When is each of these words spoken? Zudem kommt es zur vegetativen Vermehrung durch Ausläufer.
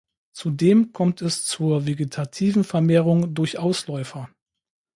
Zudem 0.33 0.93
kommt 0.93 1.21
es 1.21 1.45
zur 1.45 1.85
vegetativen 1.85 2.63
Vermehrung 2.63 3.35
durch 3.35 3.59
Ausläufer. 3.59 4.29